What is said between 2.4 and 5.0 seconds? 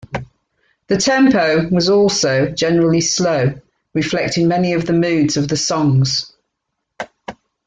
generally slow, reflecting many of the